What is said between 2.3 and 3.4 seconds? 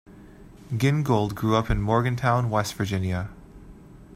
West Virginia.